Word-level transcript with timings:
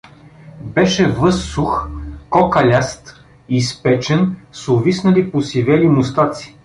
Беше 0.61 1.11
възсух, 1.11 1.89
кокаляст, 2.29 3.23
изпечен, 3.49 4.35
с 4.51 4.67
увиснали 4.67 5.31
посивели 5.31 5.87
мустаци. 5.89 6.57